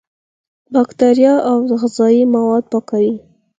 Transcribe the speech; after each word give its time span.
بکتریا 0.73 1.33
او 1.49 1.57
غذایي 1.81 2.23
مواد 2.35 2.63
پاکوي. 2.71 3.13